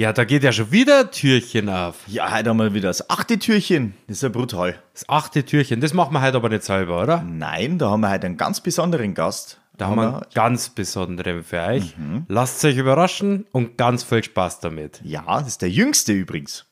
[0.00, 1.96] Ja, da geht ja schon wieder ein Türchen auf.
[2.06, 3.92] Ja, heute haben wir wieder das achte Türchen.
[4.06, 4.82] Das ist ja brutal.
[4.94, 7.20] Das achte Türchen, das machen wir heute aber nicht selber, oder?
[7.20, 9.60] Nein, da haben wir heute einen ganz besonderen Gast.
[9.76, 11.94] Da haben wir einen ganz besonderen für euch.
[12.28, 15.02] Lasst euch überraschen und ganz viel Spaß damit.
[15.04, 16.64] Ja, das ist der jüngste übrigens.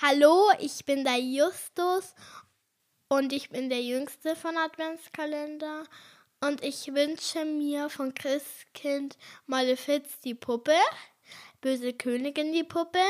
[0.00, 2.14] Hallo, ich bin der Justus
[3.08, 5.82] und ich bin der jüngste von Adventskalender.
[6.40, 10.76] Und ich wünsche mir von Christkind Malefiz die Puppe,
[11.60, 13.04] Böse Königin die Puppe.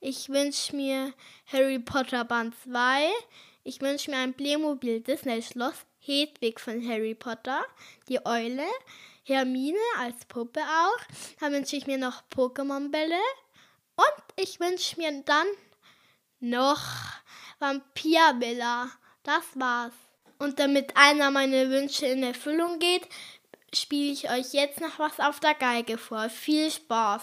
[0.00, 1.14] Ich wünsche mir
[1.46, 3.08] Harry Potter Band 2.
[3.62, 7.64] Ich wünsche mir ein Playmobil Disney Schloss, Hedwig von Harry Potter,
[8.08, 8.66] die Eule,
[9.22, 10.98] Hermine als Puppe auch.
[11.38, 13.20] Dann wünsche ich mir noch Pokémon-Bälle.
[13.94, 15.46] Und ich wünsche mir dann
[16.40, 16.82] noch
[17.60, 18.90] Vampirvilla.
[19.22, 19.94] Das war's.
[20.38, 23.08] Und damit einer meiner Wünsche in Erfüllung geht,
[23.72, 26.28] spiele ich euch jetzt noch was auf der Geige vor.
[26.28, 27.22] Viel Spaß!